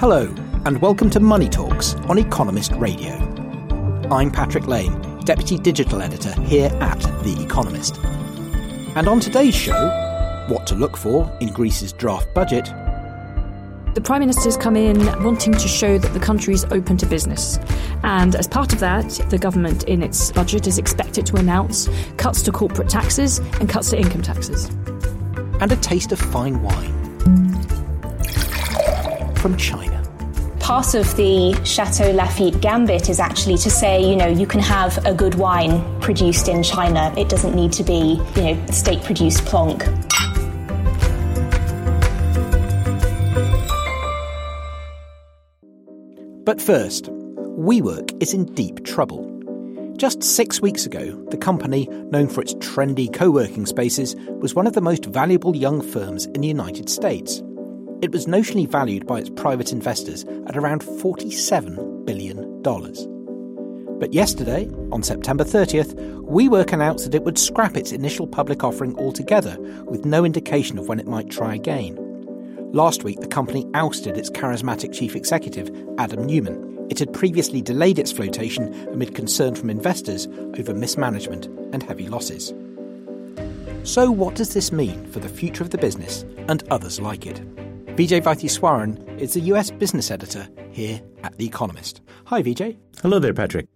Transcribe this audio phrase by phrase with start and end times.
[0.00, 3.16] Hello, and welcome to Money Talks on Economist Radio.
[4.10, 7.98] I'm Patrick Lane, Deputy Digital Editor here at The Economist.
[8.96, 12.64] And on today's show, what to look for in Greece's draft budget.
[13.94, 17.58] The Prime Minister's come in wanting to show that the country is open to business.
[18.02, 22.40] And as part of that, the government in its budget is expected to announce cuts
[22.44, 24.64] to corporate taxes and cuts to income taxes.
[25.60, 27.00] And a taste of fine wine
[29.40, 29.99] from China.
[30.70, 35.04] Part of the Chateau Lafite gambit is actually to say, you know, you can have
[35.04, 37.12] a good wine produced in China.
[37.16, 39.84] It doesn't need to be, you know, state produced plonk.
[46.44, 49.26] But first, WeWork is in deep trouble.
[49.96, 54.68] Just six weeks ago, the company, known for its trendy co working spaces, was one
[54.68, 57.42] of the most valuable young firms in the United States.
[58.02, 62.62] It was notionally valued by its private investors at around $47 billion.
[63.98, 68.98] But yesterday, on September 30th, WeWork announced that it would scrap its initial public offering
[68.98, 71.98] altogether, with no indication of when it might try again.
[72.72, 76.86] Last week, the company ousted its charismatic chief executive, Adam Neumann.
[76.88, 80.26] It had previously delayed its flotation amid concern from investors
[80.58, 82.54] over mismanagement and heavy losses.
[83.82, 87.42] So, what does this mean for the future of the business and others like it?
[87.96, 92.00] Vijay Vaitheeswaran is the US business editor here at The Economist.
[92.26, 92.76] Hi, Vijay.
[93.02, 93.66] Hello there, Patrick.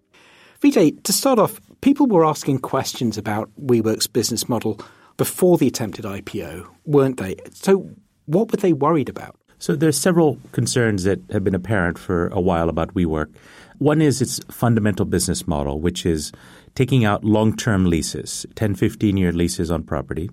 [0.62, 4.80] Vijay, to start off, people were asking questions about WeWork's business model
[5.16, 7.36] before the attempted IPO, weren't they?
[7.52, 7.91] So,
[8.26, 9.36] what were they worried about?
[9.58, 13.34] So, there are several concerns that have been apparent for a while about WeWork.
[13.78, 16.32] One is its fundamental business model, which is
[16.75, 20.31] taking out long term leases, 10, 15 year leases on property,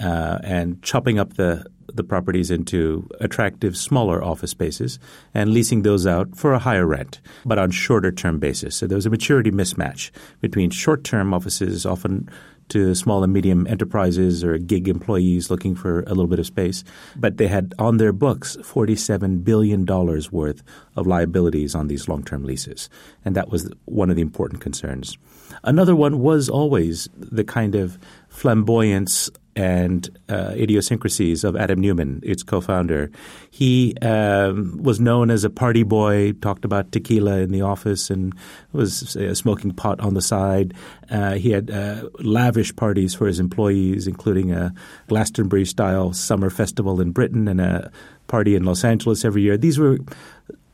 [0.00, 1.64] uh, and chopping up the
[1.94, 4.98] the properties into attractive smaller office spaces
[5.34, 8.76] and leasing those out for a higher rent, but on shorter term basis.
[8.76, 10.10] So there was a maturity mismatch
[10.40, 12.30] between short term offices, often
[12.68, 16.84] to small and medium enterprises or gig employees looking for a little bit of space.
[17.16, 20.62] But they had on their books $47 billion worth
[20.96, 22.88] of liabilities on these long term leases.
[23.24, 25.18] And that was one of the important concerns.
[25.64, 27.98] Another one was always the kind of
[28.30, 33.10] flamboyance and uh, idiosyncrasies of Adam Neumann, its co-founder.
[33.50, 38.34] He um, was known as a party boy, talked about tequila in the office, and
[38.72, 40.74] was smoking pot on the side.
[41.10, 44.72] Uh, he had uh, lavish parties for his employees, including a
[45.08, 47.90] Glastonbury-style summer festival in Britain and a
[48.26, 49.58] party in Los Angeles every year.
[49.58, 49.98] These were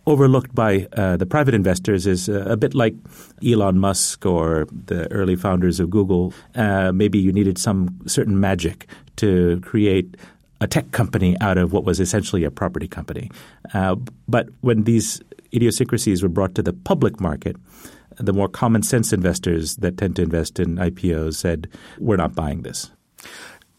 [0.09, 2.95] overlooked by uh, the private investors is uh, a bit like
[3.47, 6.33] Elon Musk or the early founders of Google.
[6.55, 8.87] Uh, maybe you needed some certain magic
[9.17, 10.17] to create
[10.63, 13.31] a tech company out of what was essentially a property company.
[13.75, 13.97] Uh,
[14.27, 15.21] but when these
[15.55, 17.57] idiosyncrasies were brought to the public market,
[18.17, 22.63] the more common sense investors that tend to invest in IPOs said, we're not buying
[22.63, 22.91] this.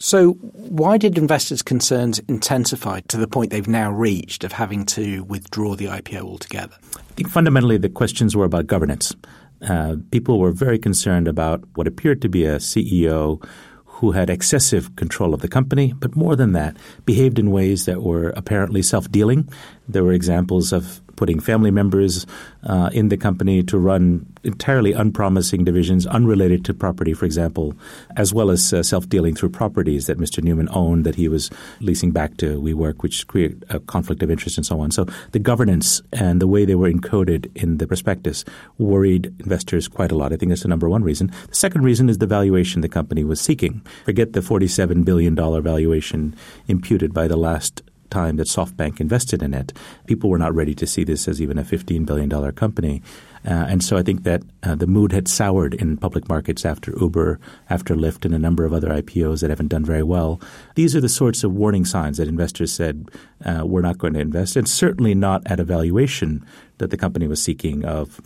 [0.02, 5.26] So, why did investors' concerns intensify to the point they've now reached of having to
[5.26, 6.76] withdraw the IPO altogether?
[6.96, 9.14] I think fundamentally the questions were about governance.
[9.62, 13.46] Uh, people were very concerned about what appeared to be a CEO
[13.84, 18.02] who had excessive control of the company, but more than that, behaved in ways that
[18.02, 19.50] were apparently self dealing.
[19.90, 22.26] There were examples of putting family members
[22.64, 27.74] uh, in the company to run entirely unpromising divisions unrelated to property, for example,
[28.16, 30.42] as well as uh, self-dealing through properties that Mr.
[30.42, 31.52] Neumann owned that he was
[31.82, 34.92] leasing back to WeWork, which created a conflict of interest and so on.
[34.92, 38.46] So the governance and the way they were encoded in the prospectus
[38.78, 40.32] worried investors quite a lot.
[40.32, 41.34] I think that's the number one reason.
[41.50, 43.82] The second reason is the valuation the company was seeking.
[44.06, 46.34] Forget the $47 billion valuation
[46.70, 49.74] imputed by the last time that SoftBank invested in it,
[50.08, 53.02] people were not ready to see this as even a $15 billion company.
[53.46, 56.94] Uh, and so I think that uh, the mood had soured in public markets after
[57.00, 57.40] Uber,
[57.70, 60.42] after Lyft, and a number of other IPOs that haven't done very well.
[60.76, 63.10] These are the sorts of warning signs that investors said
[63.46, 66.46] uh, we're not going to invest, and certainly not at a valuation
[66.80, 68.20] that the company was seeking of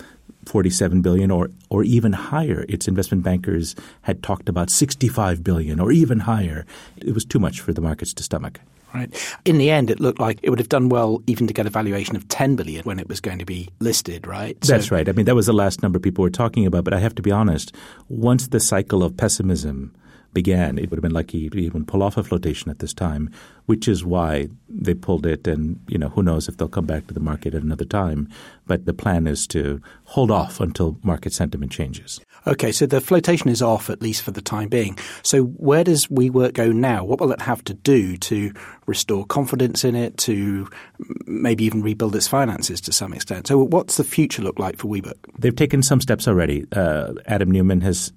[0.45, 2.65] 47 billion or or even higher.
[2.67, 6.65] Its investment bankers had talked about 65 billion or even higher.
[6.97, 8.59] It was too much for the markets to stomach.
[8.93, 9.37] Right.
[9.43, 11.69] In the end, it looked like it would have done well even to get a
[11.71, 14.59] valuation of 10 billion when it was going to be listed, right?
[14.61, 15.09] That's right.
[15.09, 16.83] I mean, that was the last number people were talking about.
[16.83, 17.75] But I have to be honest,
[18.07, 19.95] once the cycle of pessimism
[20.33, 23.29] began, it would have been lucky to even pull off a flotation at this time,
[23.65, 25.47] which is why they pulled it.
[25.47, 28.27] And, you know, who knows if they'll come back to the market at another time.
[28.65, 32.19] But the plan is to hold off until market sentiment changes.
[32.45, 34.97] Okay, so the flotation is off at least for the time being.
[35.21, 37.03] So where does WeWork go now?
[37.03, 38.53] What will it have to do to
[38.85, 40.67] restore confidence in it, to
[41.25, 43.47] maybe even rebuild its finances to some extent?
[43.47, 45.13] So what's the future look like for WeWork?
[45.39, 46.65] They've taken some steps already.
[46.71, 48.11] Uh, Adam Neumann has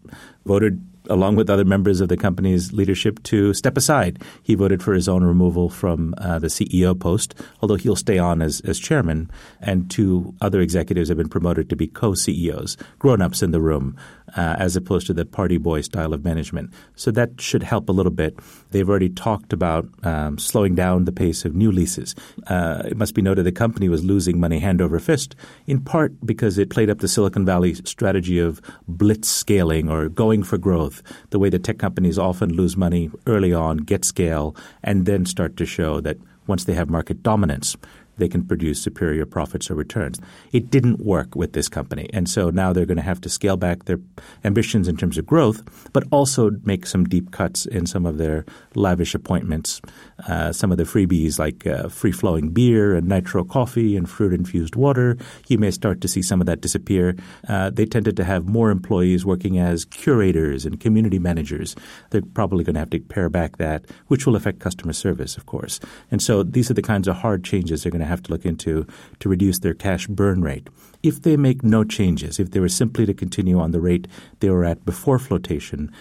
[0.45, 4.23] voted along with other members of the company's leadership, to step aside.
[4.43, 8.43] He voted for his own removal from uh, the CEO post, although he'll stay on
[8.43, 9.31] as, as chairman.
[9.61, 13.61] And two other executives have been promoted to be co CEOs, grown ups in the
[13.61, 13.97] room,
[14.37, 16.73] uh, as opposed to the party boy style of management.
[16.95, 18.39] So that should help a little bit.
[18.71, 22.15] They've already talked about um, slowing down the pace of new leases.
[22.47, 25.37] Uh, it must be noted the company was losing money hand over fist,
[25.67, 30.43] in part because it played up the Silicon Valley strategy of blitz scaling or going
[30.43, 35.07] for growth, the way that tech companies often lose money early on, get scale, and
[35.07, 37.77] then start to show that once they have market dominance,
[38.17, 40.21] they can produce superior profits or returns.
[40.53, 42.09] It didn't work with this company.
[42.13, 43.99] And so now they're going to have to scale back their
[44.45, 48.45] ambitions in terms of growth, but also make some deep cuts in some of their
[48.75, 49.81] lavish appointments,
[50.29, 54.33] uh, some of the freebies like uh, free flowing beer and nitro coffee and fruit
[54.33, 55.17] infused water.
[55.49, 57.17] You may start to see some of that disappear.
[57.49, 61.77] Uh, they tended to have more employees working as curators and community managers.
[62.11, 65.47] They're probably going to have to pare back that, which will affect customer service, of
[65.47, 65.81] course.
[66.11, 68.33] And so these are the kinds of hard changes they're going to to have to
[68.33, 68.87] look into
[69.21, 70.69] to reduce their cash burn rate.
[71.03, 74.09] If they make no changes, if they were simply to continue on the rate
[74.41, 75.93] they were at before flotation,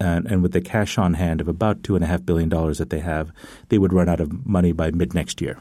[0.00, 3.32] and, and with the cash on hand of about $2.5 billion that they have,
[3.68, 5.58] they would run out of money by mid next year.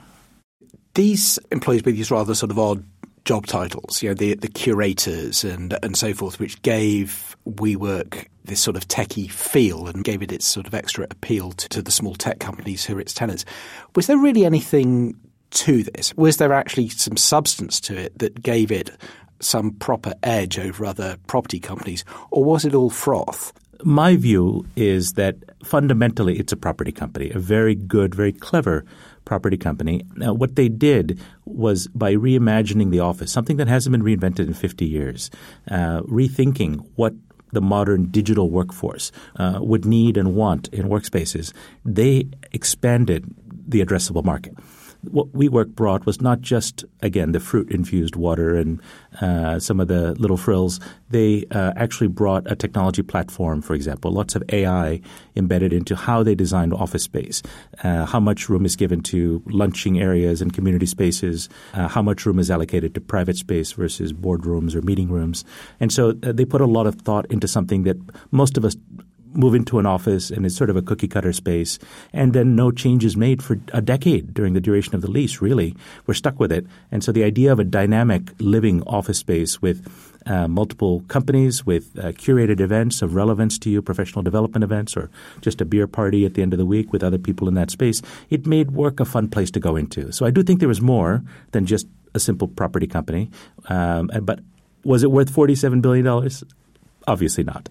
[0.93, 2.83] These employees with these rather sort of odd
[3.25, 8.59] job titles, you know, the, the curators and, and so forth, which gave WeWork this
[8.59, 11.91] sort of techie feel and gave it its sort of extra appeal to, to the
[11.91, 13.43] small tech companies who are its tenants.
[13.95, 15.19] Was there really anything
[15.51, 16.13] to this?
[16.15, 18.91] Was there actually some substance to it that gave it
[19.39, 23.53] some proper edge over other property companies, or was it all froth?
[23.83, 28.85] My view is that fundamentally it's a property company, a very good, very clever
[29.25, 30.05] property company.
[30.15, 34.53] Now, what they did was by reimagining the office, something that hasn't been reinvented in
[34.53, 35.29] 50 years,
[35.69, 37.13] uh, rethinking what
[37.51, 41.53] the modern digital workforce uh, would need and want in workspaces,
[41.83, 43.25] they expanded
[43.67, 44.53] the addressable market
[45.11, 48.81] what WeWork brought was not just, again, the fruit infused water and
[49.21, 50.79] uh, some of the little frills.
[51.09, 55.01] They uh, actually brought a technology platform, for example, lots of AI
[55.35, 57.41] embedded into how they designed office space,
[57.83, 62.25] uh, how much room is given to lunching areas and community spaces, uh, how much
[62.25, 65.45] room is allocated to private space versus boardrooms or meeting rooms.
[65.79, 67.97] And so uh, they put a lot of thought into something that
[68.31, 68.75] most of us
[69.35, 71.79] move into an office and it's sort of a cookie cutter space,
[72.13, 75.75] and then no changes made for a decade during the duration of the lease, really.
[76.05, 76.65] We're stuck with it.
[76.91, 79.87] And so the idea of a dynamic living office space with
[80.25, 85.09] uh, multiple companies with uh, curated events of relevance to you, professional development events, or
[85.41, 87.69] just a beer party at the end of the week with other people in that
[87.69, 90.11] space, it made work a fun place to go into.
[90.11, 93.29] So I do think there was more than just a simple property company.
[93.69, 94.39] Um, but
[94.83, 96.07] was it worth $47 billion?
[97.07, 97.69] Obviously not.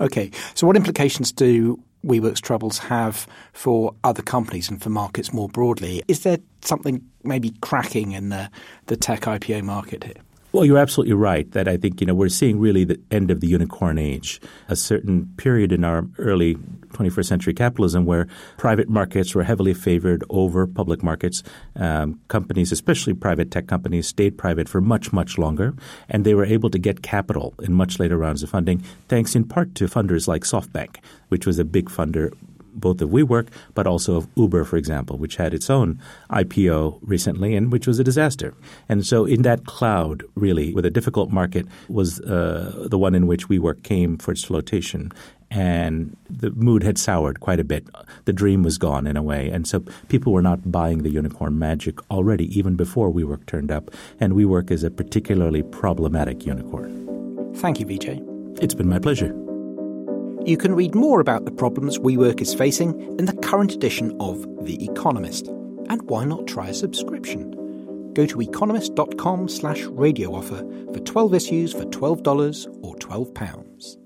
[0.00, 5.48] Okay, so what implications do WeWork's troubles have for other companies and for markets more
[5.48, 6.02] broadly?
[6.08, 8.50] Is there something maybe cracking in the,
[8.86, 10.14] the tech IPO market here?
[10.52, 13.40] Well, you're absolutely right that I think you know we're seeing really the end of
[13.40, 16.56] the unicorn age, a certain period in our early
[16.90, 18.26] 21st century capitalism where
[18.56, 21.44] private markets were heavily favored over public markets.
[21.76, 25.72] Um, companies, especially private tech companies, stayed private for much much longer,
[26.08, 29.44] and they were able to get capital in much later rounds of funding, thanks in
[29.44, 30.96] part to funders like SoftBank,
[31.28, 32.32] which was a big funder
[32.80, 37.54] both of WeWork, but also of Uber, for example, which had its own IPO recently
[37.54, 38.54] and which was a disaster.
[38.88, 43.26] And so, in that cloud, really, with a difficult market, was uh, the one in
[43.26, 45.12] which WeWork came for its flotation.
[45.52, 47.88] And the mood had soured quite a bit.
[48.24, 49.50] The dream was gone in a way.
[49.50, 53.90] And so people were not buying the unicorn magic already, even before WeWork turned up.
[54.20, 57.52] And WeWork is a particularly problematic unicorn.
[57.56, 58.24] Thank you, Vijay.
[58.62, 59.49] It's been my pleasure.
[60.44, 64.46] You can read more about the problems WeWork is facing in the current edition of
[64.64, 65.48] The Economist.
[65.48, 67.60] And why not try a subscription?
[68.14, 70.58] go to economist.com slash radio offer
[70.92, 73.96] for 12 issues for $12 or £12.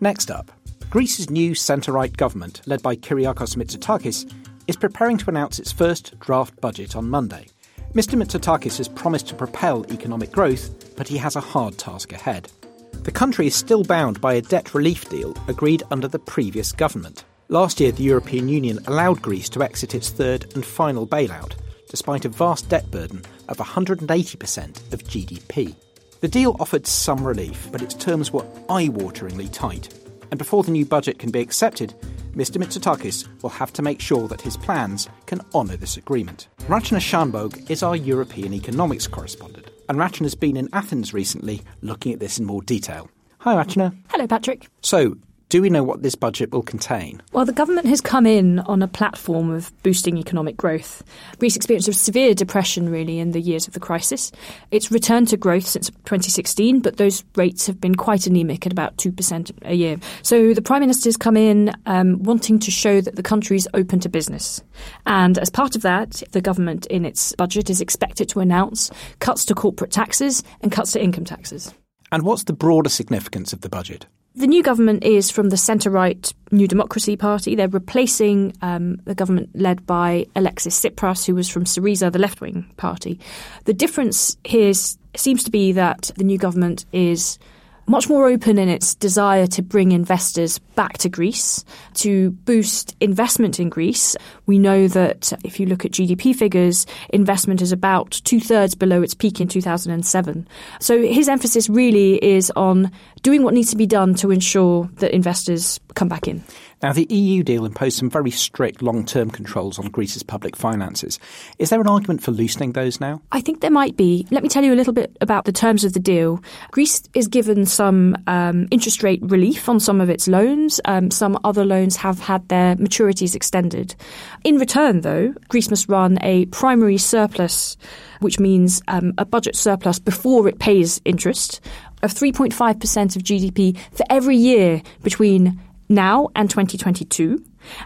[0.00, 0.50] Next up,
[0.90, 4.30] Greece's new centre-right government, led by Kyriakos Mitsotakis,
[4.66, 7.46] is preparing to announce its first draft budget on Monday.
[7.94, 12.50] Mr Mitsotakis has promised to propel economic growth, but he has a hard task ahead.
[12.92, 17.24] The country is still bound by a debt relief deal agreed under the previous government.
[17.48, 21.54] Last year, the European Union allowed Greece to exit its third and final bailout,
[21.88, 25.74] despite a vast debt burden of 180% of GDP.
[26.20, 29.92] The deal offered some relief, but its terms were eye wateringly tight.
[30.30, 31.94] And before the new budget can be accepted,
[32.34, 32.56] Mr.
[32.56, 36.48] Mitsotakis will have to make sure that his plans can honour this agreement.
[36.68, 42.12] Rachna Shanbhogue is our European economics correspondent, and Rachna has been in Athens recently looking
[42.12, 43.10] at this in more detail.
[43.40, 43.96] Hi, Rachna.
[44.08, 44.68] Hello, Patrick.
[44.82, 45.16] So,
[45.52, 47.20] do we know what this budget will contain?
[47.32, 51.04] Well, the government has come in on a platform of boosting economic growth.
[51.40, 54.32] Greece experienced a severe depression, really, in the years of the crisis.
[54.70, 58.96] It's returned to growth since 2016, but those rates have been quite anemic at about
[58.96, 59.98] 2% a year.
[60.22, 64.00] So the Prime Minister's come in um, wanting to show that the country is open
[64.00, 64.62] to business.
[65.04, 69.44] And as part of that, the government in its budget is expected to announce cuts
[69.44, 71.74] to corporate taxes and cuts to income taxes.
[72.10, 74.06] And what's the broader significance of the budget?
[74.34, 77.54] The new government is from the centre right New Democracy Party.
[77.54, 82.40] They're replacing um, the government led by Alexis Tsipras, who was from Syriza, the left
[82.40, 83.20] wing party.
[83.64, 84.72] The difference here
[85.14, 87.38] seems to be that the new government is
[87.86, 93.58] much more open in its desire to bring investors back to Greece, to boost investment
[93.60, 94.16] in Greece.
[94.46, 99.02] We know that if you look at GDP figures, investment is about two thirds below
[99.02, 100.46] its peak in 2007.
[100.80, 102.90] So his emphasis really is on
[103.22, 106.42] doing what needs to be done to ensure that investors come back in.
[106.82, 111.20] Now, the EU deal imposed some very strict long term controls on Greece's public finances.
[111.60, 113.22] Is there an argument for loosening those now?
[113.30, 114.26] I think there might be.
[114.32, 116.42] Let me tell you a little bit about the terms of the deal.
[116.72, 120.80] Greece is given some um, interest rate relief on some of its loans.
[120.84, 123.94] Um, some other loans have had their maturities extended.
[124.42, 127.76] In return, though, Greece must run a primary surplus,
[128.18, 131.60] which means um, a budget surplus before it pays interest
[132.02, 137.44] of 3.5% of GDP for every year between now and 2022.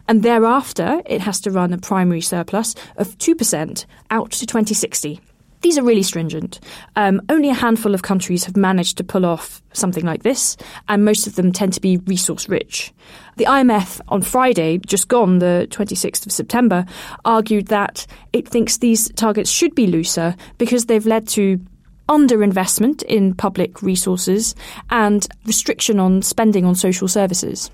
[0.08, 5.20] And thereafter, it has to run a primary surplus of 2% out to 2060.
[5.62, 6.60] These are really stringent.
[6.94, 10.56] Um, only a handful of countries have managed to pull off something like this,
[10.88, 12.92] and most of them tend to be resource rich.
[13.36, 16.84] The IMF on Friday, just gone, the 26th of September,
[17.24, 21.60] argued that it thinks these targets should be looser because they've led to
[22.08, 24.54] underinvestment in public resources
[24.90, 27.70] and restriction on spending on social services.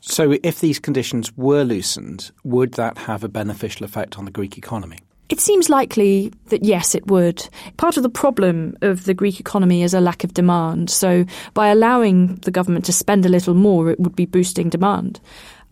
[0.00, 4.56] So, if these conditions were loosened, would that have a beneficial effect on the Greek
[4.56, 4.98] economy?
[5.28, 7.48] It seems likely that yes, it would.
[7.78, 10.88] Part of the problem of the Greek economy is a lack of demand.
[10.88, 15.20] So, by allowing the government to spend a little more, it would be boosting demand.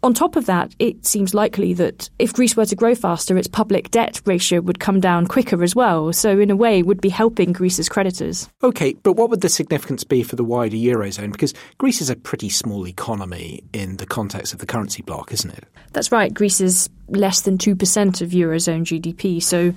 [0.04, 3.49] On top of that, it seems likely that if Greece were to grow faster, its
[3.49, 6.12] public debt ratio would come down quicker as well.
[6.12, 8.46] So, in a way, would be helping Greece's creditors.
[8.62, 11.32] Okay, but what would the significance be for the wider Eurozone?
[11.32, 15.52] Because Greece is a pretty small economy in the context of the currency bloc, isn't
[15.52, 15.64] it?
[15.94, 16.34] That's right.
[16.34, 19.42] Greece is less than 2% of Eurozone GDP.
[19.42, 19.73] So,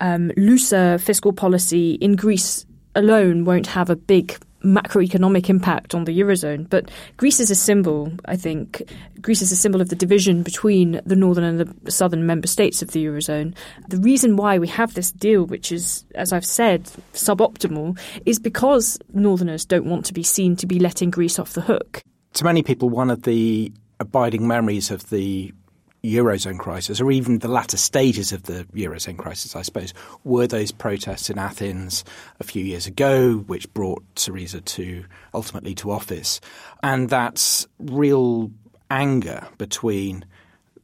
[0.00, 2.66] um, looser fiscal policy in Greece
[2.96, 6.68] alone won't have a big macroeconomic impact on the Eurozone.
[6.68, 8.82] But Greece is a symbol, I think.
[9.20, 12.82] Greece is a symbol of the division between the northern and the southern member states
[12.82, 13.54] of the Eurozone.
[13.88, 18.98] The reason why we have this deal, which is, as I've said, suboptimal, is because
[19.12, 22.00] northerners don't want to be seen to be letting Greece off the hook.
[22.34, 25.52] To many people, one of the abiding memories of the
[26.04, 29.92] Eurozone crisis, or even the latter stages of the Eurozone crisis, I suppose,
[30.24, 32.04] were those protests in Athens
[32.38, 36.40] a few years ago, which brought Syriza to ultimately to office.
[36.82, 38.50] And that's real
[38.90, 40.24] anger between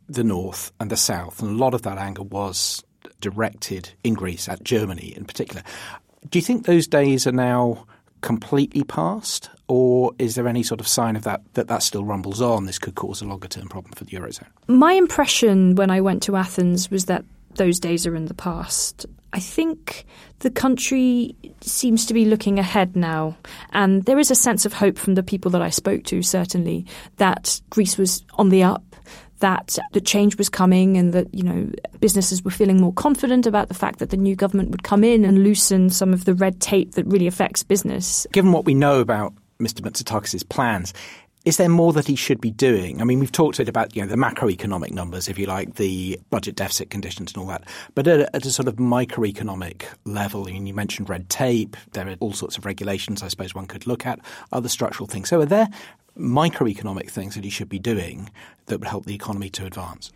[0.09, 1.40] the North and the South.
[1.40, 2.83] And a lot of that anger was
[3.21, 5.62] directed in Greece at Germany in particular.
[6.28, 7.87] Do you think those days are now
[8.21, 12.40] completely past, or is there any sort of sign of that that that still rumbles
[12.40, 12.66] on?
[12.66, 14.49] This could cause a longer term problem for the eurozone.
[14.68, 17.25] My impression when I went to Athens was that
[17.56, 19.06] those days are in the past.
[19.33, 20.06] I think
[20.40, 23.37] the country seems to be looking ahead now,
[23.73, 26.23] and there is a sense of hope from the people that I spoke to.
[26.23, 28.85] Certainly, that Greece was on the up,
[29.40, 33.68] that the change was coming and that, you know, businesses were feeling more confident about
[33.68, 36.61] the fact that the new government would come in and loosen some of the red
[36.61, 38.26] tape that really affects business.
[38.33, 39.80] Given what we know about Mr.
[39.80, 40.92] Mitsotakis' plans,
[41.44, 43.02] Is there more that he should be doing?
[43.02, 46.56] I mean, we've talked about you know the macroeconomic numbers, if you like, the budget
[46.56, 47.64] deficit conditions and all that.
[47.94, 51.76] But at a, at a sort of microeconomic level, I mean, you mentioned red tape.
[51.92, 54.20] There are all sorts of regulations, I suppose one could look at,
[54.52, 55.28] other structural things.
[55.28, 55.68] So, are there
[56.18, 58.30] microeconomic things that he should be doing
[58.66, 60.12] that would help the economy to advance?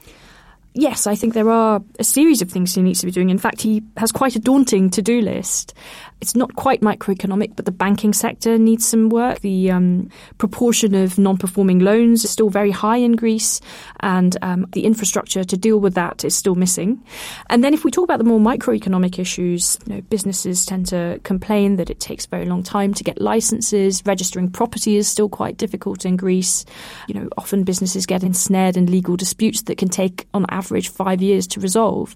[0.74, 3.30] Yes, I think there are a series of things he needs to be doing.
[3.30, 5.74] In fact, he has quite a daunting to do list.
[6.20, 9.40] It's not quite microeconomic, but the banking sector needs some work.
[9.40, 13.60] The um, proportion of non performing loans is still very high in Greece,
[14.00, 17.02] and um, the infrastructure to deal with that is still missing.
[17.50, 21.20] And then, if we talk about the more microeconomic issues, you know, businesses tend to
[21.22, 24.02] complain that it takes a very long time to get licenses.
[24.04, 26.64] Registering property is still quite difficult in Greece.
[27.06, 31.22] You know, often businesses get ensnared in legal disputes that can take, on average, five
[31.22, 32.14] years to resolve.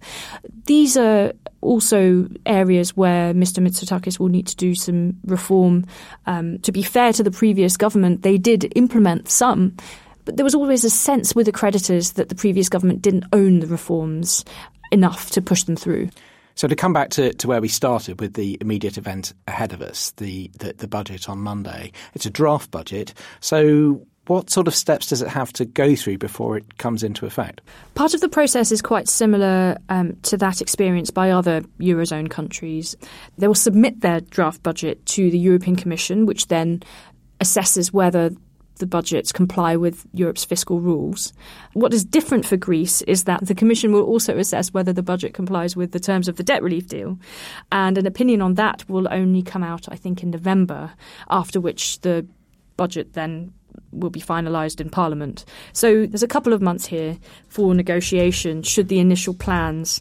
[0.67, 3.63] These are also areas where Mr.
[3.63, 5.87] Mitsotakis will need to do some reform.
[6.27, 9.77] Um, to be fair to the previous government, they did implement some.
[10.25, 13.61] But there was always a sense with the creditors that the previous government didn't own
[13.61, 14.45] the reforms
[14.91, 16.11] enough to push them through.
[16.55, 19.81] So to come back to, to where we started with the immediate event ahead of
[19.81, 23.15] us, the, the, the budget on Monday, it's a draft budget.
[23.41, 27.27] So what sort of steps does it have to go through before it comes into
[27.27, 27.61] effect?
[27.95, 32.95] Part of the process is quite similar um, to that experienced by other Eurozone countries.
[33.39, 36.83] They will submit their draft budget to the European Commission, which then
[37.41, 38.31] assesses whether
[38.77, 41.33] the budgets comply with Europe's fiscal rules.
[41.73, 45.35] What is different for Greece is that the Commission will also assess whether the budget
[45.35, 47.19] complies with the terms of the debt relief deal.
[47.71, 50.93] And an opinion on that will only come out, I think, in November,
[51.29, 52.27] after which the
[52.77, 53.53] budget then
[53.93, 55.45] will be finalised in Parliament.
[55.73, 60.01] So there's a couple of months here for negotiation should the initial plans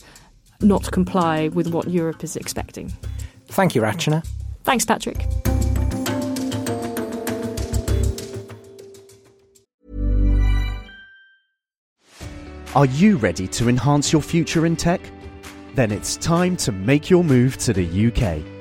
[0.62, 2.94] not comply with what Europe is expecting.
[3.48, 4.26] Thank you, Rachna.
[4.64, 5.26] Thanks, Patrick.
[12.74, 15.02] Are you ready to enhance your future in tech?
[15.76, 18.61] Then it's time to make your move to the UK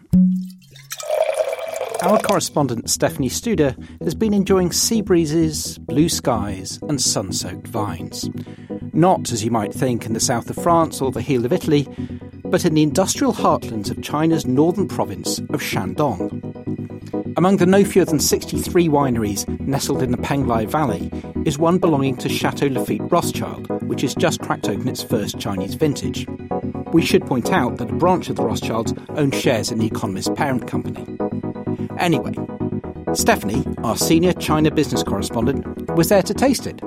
[2.01, 8.29] our correspondent Stephanie Studer has been enjoying sea breezes, blue skies, and sun soaked vines.
[8.93, 11.87] Not, as you might think, in the south of France or the heel of Italy,
[12.45, 16.51] but in the industrial heartlands of China's northern province of Shandong.
[17.37, 21.11] Among the no fewer than 63 wineries nestled in the Penglai Valley
[21.45, 25.75] is one belonging to Chateau Lafite Rothschild, which has just cracked open its first Chinese
[25.75, 26.27] vintage.
[26.91, 30.35] We should point out that a branch of the Rothschilds owns shares in the Economist
[30.35, 31.20] parent company.
[32.01, 32.33] Anyway,
[33.13, 35.63] Stephanie, our senior China business correspondent,
[35.95, 36.81] was there to taste it.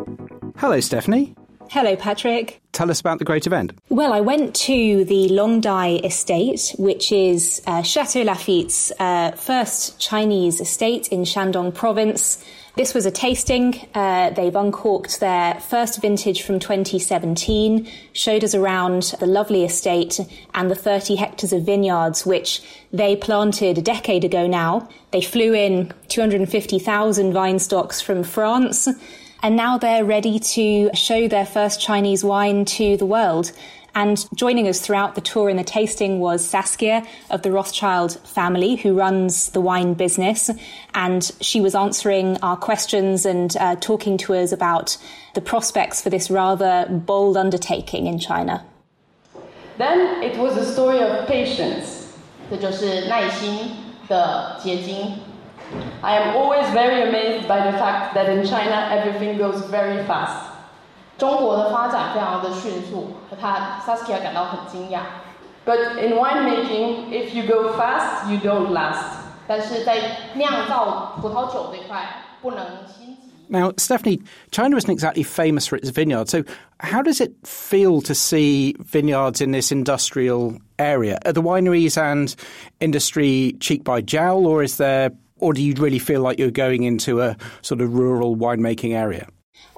[0.57, 1.37] Hello, Stephanie.
[1.71, 2.61] Hello, Patrick.
[2.73, 3.79] Tell us about the great event.
[3.89, 10.61] Well, I went to the Longdai estate, which is uh, Chateau Lafite's uh, first Chinese
[10.61, 12.45] estate in Shandong province.
[12.77, 13.89] This was a tasting.
[13.95, 20.19] Uh, they've uncorked their first vintage from 2017, showed us around the lovely estate
[20.55, 24.89] and the 30 hectares of vineyards, which they planted a decade ago now.
[25.13, 28.89] They flew in 250,000 vine stocks from France,
[29.41, 33.53] and now they're ready to show their first Chinese wine to the world.
[33.96, 38.76] And joining us throughout the tour and the tasting was Saskia of the Rothschild family,
[38.76, 40.50] who runs the wine business.
[40.94, 44.98] And she was answering our questions and uh, talking to us about
[45.34, 48.66] the prospects for this rather bold undertaking in China.
[49.78, 52.08] Then it was a story of patience.
[52.50, 53.72] 这就是耐心
[54.08, 55.20] 的结晶。
[56.02, 60.53] I am always very amazed by the fact that in China everything goes very fast.
[61.18, 65.02] 中国的发展非常的迅速，和他 Saskia 感到很惊讶。
[65.66, 69.18] But in winemaking, if you go fast, you don't last.
[69.48, 70.00] 但是在
[70.36, 72.08] 酿造葡萄酒这块
[72.42, 73.30] 不能心急。
[73.52, 76.30] Now, Stephanie, China isn't exactly famous for its vineyards.
[76.30, 76.44] So,
[76.80, 81.18] how does it feel to see vineyards in this industrial area?
[81.26, 82.36] Are the wineries and
[82.80, 86.84] industry cheek by jowl, or is there, or do you really feel like you're going
[86.84, 89.28] into a sort of rural winemaking area?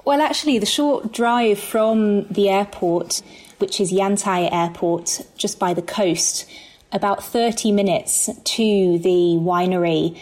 [0.07, 3.21] Well, actually, the short drive from the airport,
[3.57, 6.49] which is Yantai Airport, just by the coast,
[6.93, 10.17] about 30 minutes to the winery,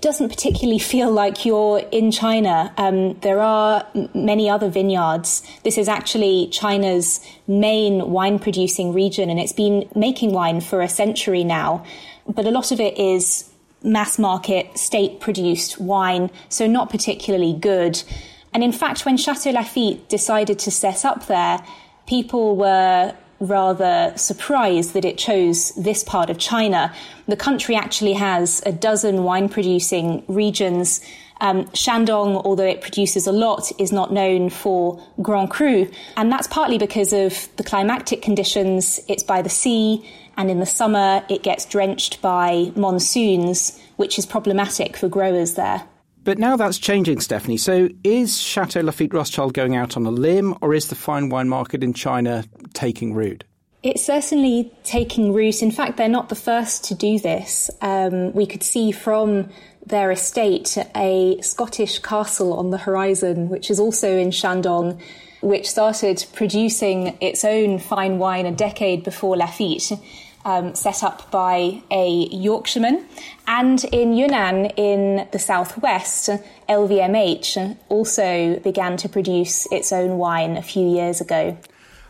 [0.00, 2.72] doesn't particularly feel like you're in China.
[2.78, 5.42] Um, there are many other vineyards.
[5.64, 10.88] This is actually China's main wine producing region, and it's been making wine for a
[10.88, 11.84] century now.
[12.26, 13.50] But a lot of it is
[13.82, 18.02] mass market, state produced wine, so not particularly good.
[18.52, 21.64] And in fact, when Chateau Lafite decided to set up there,
[22.06, 26.92] people were rather surprised that it chose this part of China.
[27.26, 31.00] The country actually has a dozen wine producing regions.
[31.40, 35.90] Um, Shandong, although it produces a lot, is not known for Grand Cru.
[36.16, 39.00] And that's partly because of the climatic conditions.
[39.08, 40.04] It's by the sea,
[40.36, 45.82] and in the summer, it gets drenched by monsoons, which is problematic for growers there.
[46.22, 47.56] But now that's changing, Stephanie.
[47.56, 51.48] So is Chateau Lafite Rothschild going out on a limb, or is the fine wine
[51.48, 53.44] market in China taking root?
[53.82, 55.62] It's certainly taking root.
[55.62, 57.70] In fact, they're not the first to do this.
[57.80, 59.48] Um, we could see from
[59.86, 65.00] their estate a Scottish castle on the horizon, which is also in Shandong,
[65.40, 69.98] which started producing its own fine wine a decade before Lafite
[70.44, 73.04] um, set up by a Yorkshireman.
[73.46, 76.30] And in Yunnan, in the southwest,
[76.68, 81.56] LVMH also began to produce its own wine a few years ago.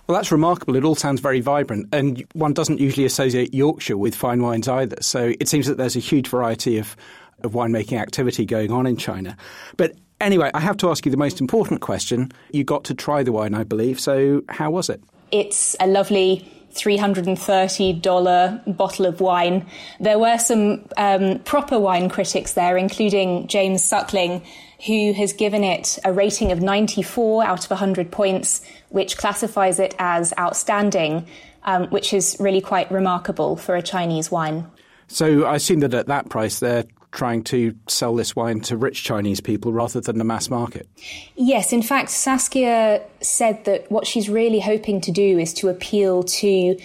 [0.07, 0.75] Well, that's remarkable.
[0.75, 4.97] It all sounds very vibrant, and one doesn't usually associate Yorkshire with fine wines either.
[5.03, 6.97] So it seems that there's a huge variety of,
[7.45, 9.37] of winemaking activity going on in China.
[9.77, 12.33] But anyway, I have to ask you the most important question.
[12.51, 14.01] You got to try the wine, I believe.
[14.01, 15.01] So how was it?
[15.31, 19.67] It's a lovely $330 bottle of wine.
[19.99, 24.43] There were some um, proper wine critics there, including James Suckling,
[24.87, 29.95] who has given it a rating of 94 out of 100 points, which classifies it
[29.99, 31.27] as outstanding,
[31.65, 34.67] um, which is really quite remarkable for a Chinese wine.
[35.09, 39.03] So I assume that at that price, they're trying to sell this wine to rich
[39.03, 40.89] Chinese people rather than the mass market.
[41.35, 46.23] Yes, in fact, Saskia said that what she's really hoping to do is to appeal
[46.23, 46.79] to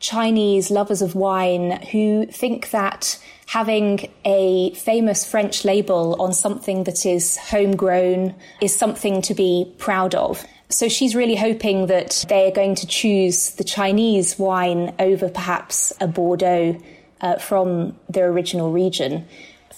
[0.00, 7.06] Chinese lovers of wine who think that having a famous French label on something that
[7.06, 10.44] is homegrown is something to be proud of.
[10.68, 15.92] So she's really hoping that they are going to choose the Chinese wine over perhaps
[16.00, 16.78] a Bordeaux
[17.20, 19.26] uh, from their original region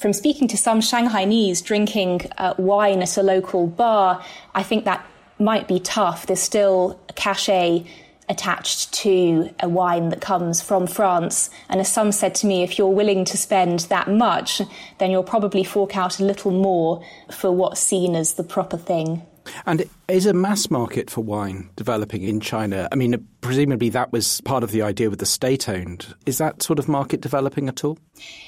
[0.00, 5.04] from speaking to some Shanghainese drinking uh, wine at a local bar, I think that
[5.38, 6.26] might be tough.
[6.26, 7.84] There's still a cachet
[8.26, 11.50] attached to a wine that comes from France.
[11.68, 14.62] And as some said to me, if you're willing to spend that much,
[14.98, 19.22] then you'll probably fork out a little more for what's seen as the proper thing.
[19.66, 22.88] And is a mass market for wine developing in China?
[22.90, 26.14] I mean, presumably that was part of the idea with the state owned.
[26.26, 27.98] Is that sort of market developing at all?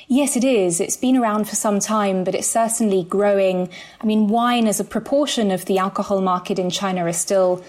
[0.08, 0.80] Yes, it is.
[0.80, 3.68] It's been around for some time, but it's certainly growing.
[4.00, 7.64] I mean, wine as a proportion of the alcohol market in China is still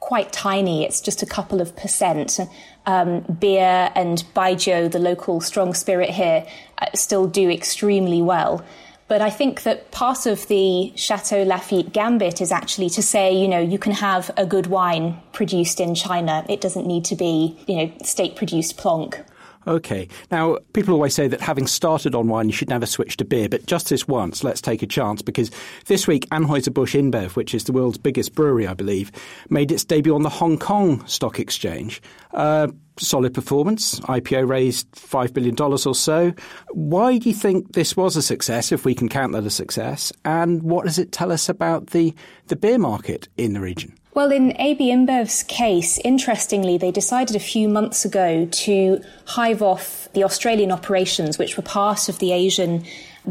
[0.00, 0.84] quite tiny.
[0.84, 2.38] It's just a couple of percent.
[2.86, 6.46] Um, beer and baijiu, the local strong spirit here,
[6.78, 8.62] uh, still do extremely well.
[9.06, 13.48] But I think that part of the Chateau Lafite gambit is actually to say, you
[13.48, 16.44] know, you can have a good wine produced in China.
[16.48, 19.22] It doesn't need to be, you know, state produced plonk.
[19.66, 20.08] Okay.
[20.30, 23.48] Now, people always say that having started on wine, you should never switch to beer.
[23.48, 25.50] But just this once, let's take a chance because
[25.86, 29.10] this week, Anheuser-Busch InBev, which is the world's biggest brewery, I believe,
[29.48, 32.02] made its debut on the Hong Kong Stock Exchange.
[32.32, 34.00] Uh, solid performance.
[34.00, 36.32] IPO raised $5 billion or so.
[36.70, 40.12] Why do you think this was a success, if we can count that a success?
[40.24, 42.14] And what does it tell us about the,
[42.48, 43.96] the beer market in the region?
[44.14, 50.08] Well, in AB InBev's case, interestingly, they decided a few months ago to hive off
[50.12, 52.84] the Australian operations, which were part of the Asian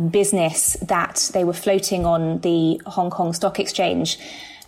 [0.10, 4.19] business that they were floating on the Hong Kong Stock Exchange.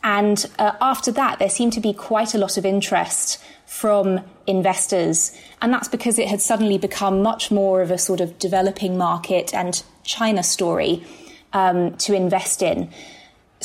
[0.06, 5.38] And uh, after that, there seemed to be quite a lot of interest from investors.
[5.62, 9.54] And that's because it had suddenly become much more of a sort of developing market
[9.54, 11.04] and China story
[11.52, 12.90] um, to invest in.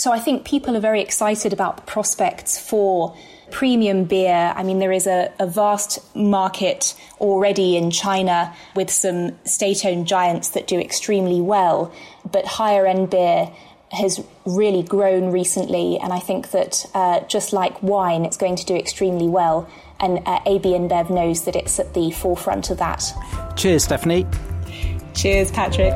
[0.00, 3.14] So I think people are very excited about the prospects for
[3.50, 4.54] premium beer.
[4.56, 10.06] I mean, there is a, a vast market already in China with some state owned
[10.06, 11.92] giants that do extremely well,
[12.32, 13.52] but higher end beer
[13.90, 15.98] has really grown recently.
[15.98, 19.68] And I think that uh, just like wine, it's going to do extremely well.
[20.00, 23.04] And uh, AB InBev knows that it's at the forefront of that.
[23.54, 24.26] Cheers, Stephanie.
[25.12, 25.92] Cheers, Patrick.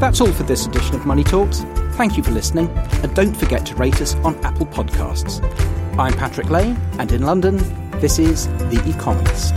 [0.00, 1.60] That's all for this edition of Money Talks.
[1.98, 2.70] Thank you for listening,
[3.02, 5.42] and don't forget to rate us on Apple Podcasts.
[5.98, 7.58] I'm Patrick Lane, and in London,
[8.00, 9.56] this is The Economist.